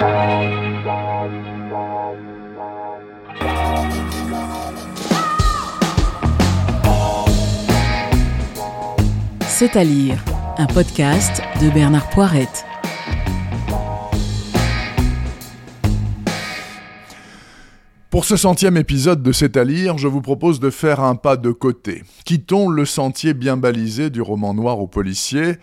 [0.00, 0.06] C'est
[9.76, 10.24] à lire,
[10.56, 12.64] un podcast de Bernard Poirette.
[18.08, 21.36] Pour ce centième épisode de C'est à lire, je vous propose de faire un pas
[21.36, 22.04] de côté.
[22.24, 25.58] Quittons le sentier bien balisé du roman noir au policier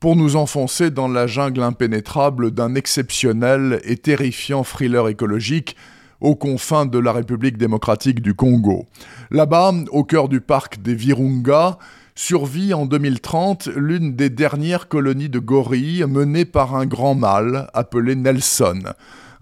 [0.00, 5.76] pour nous enfoncer dans la jungle impénétrable d'un exceptionnel et terrifiant thriller écologique
[6.22, 8.86] aux confins de la République démocratique du Congo.
[9.30, 11.78] Là-bas, au cœur du parc des Virunga,
[12.14, 18.16] survit en 2030 l'une des dernières colonies de gorilles menées par un grand mâle appelé
[18.16, 18.80] Nelson,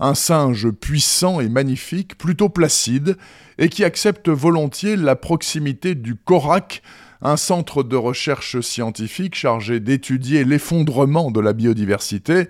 [0.00, 3.16] un singe puissant et magnifique, plutôt placide,
[3.58, 6.82] et qui accepte volontiers la proximité du CORAC,
[7.22, 12.48] un centre de recherche scientifique chargé d'étudier l'effondrement de la biodiversité,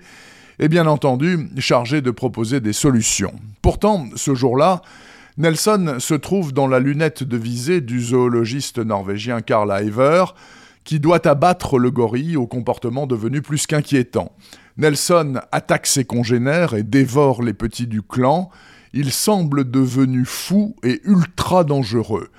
[0.59, 3.33] et bien entendu chargé de proposer des solutions.
[3.61, 4.81] Pourtant, ce jour-là,
[5.37, 10.25] Nelson se trouve dans la lunette de visée du zoologiste norvégien Karl Iver,
[10.83, 14.33] qui doit abattre le gorille au comportement devenu plus qu'inquiétant.
[14.77, 18.49] Nelson attaque ses congénères et dévore les petits du clan.
[18.91, 22.29] Il semble devenu fou et ultra dangereux.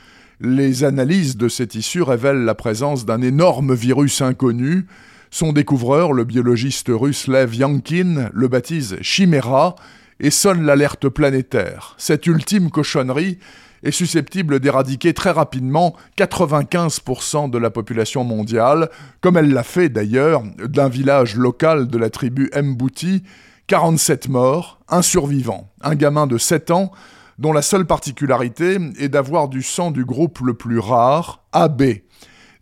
[0.42, 4.86] Les analyses de ces tissus révèlent la présence d'un énorme virus inconnu.
[5.30, 9.77] Son découvreur, le biologiste russe Lev Yankin, le baptise Chimera
[10.18, 11.94] et sonne l'alerte planétaire.
[11.98, 13.38] Cette ultime cochonnerie
[13.83, 18.88] est susceptible d'éradiquer très rapidement 95% de la population mondiale,
[19.20, 23.24] comme elle l'a fait d'ailleurs d'un village local de la tribu Mbouti,
[23.66, 26.92] 47 morts, un survivant, un gamin de 7 ans,
[27.41, 31.83] dont la seule particularité est d'avoir du sang du groupe le plus rare, AB.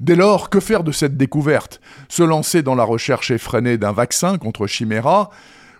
[0.01, 1.81] Dès lors, que faire de cette découverte?
[2.09, 5.31] Se lancer dans la recherche effrénée d'un vaccin contre Chimera?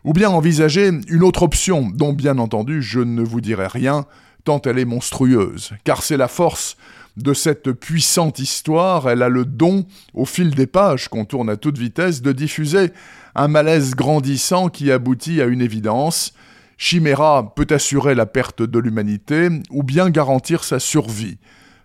[0.05, 4.05] Ou bien envisager une autre option, dont bien entendu je ne vous dirai rien,
[4.45, 6.77] tant elle est monstrueuse, car c'est la force
[7.17, 11.57] de cette puissante histoire, elle a le don, au fil des pages qu'on tourne à
[11.57, 12.93] toute vitesse, de diffuser
[13.35, 16.33] un malaise grandissant qui aboutit à une évidence.
[16.79, 21.39] Chimera peut assurer la perte de l'humanité ou bien garantir sa survie.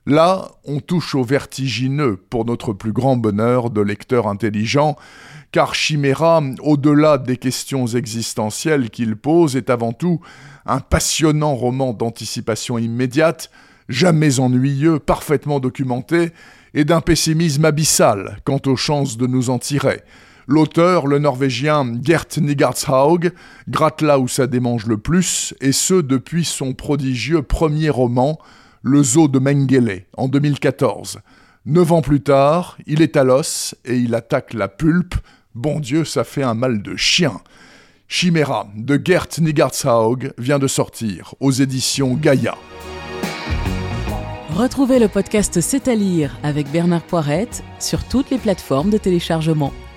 [0.05, 4.95] Là, on touche au vertigineux pour notre plus grand bonheur de lecteur intelligent,
[5.51, 10.19] car Chimera, au-delà des questions existentielles qu'il pose, est avant tout
[10.67, 13.49] un passionnant roman d'anticipation immédiate,
[13.89, 16.31] jamais ennuyeux, parfaitement documenté,
[16.75, 20.01] et d'un pessimisme abyssal quant aux chances de nous en tirer.
[20.47, 23.31] L'auteur, le norvégien Gert Nigardshaug,
[23.69, 28.39] gratte là où ça démange le plus, et ce depuis son prodigieux premier roman,
[28.81, 31.19] Le zoo de Mengele, en 2014.
[31.65, 35.15] Neuf ans plus tard, il est à l'os et il attaque la pulpe,
[35.55, 37.39] Bon Dieu, ça fait un mal de chien.
[38.07, 42.55] Chimera de Gert Nigardshaug vient de sortir aux éditions Gaïa.
[44.49, 49.73] Retrouvez le podcast C'est à lire avec Bernard Poirette sur toutes les plateformes de téléchargement.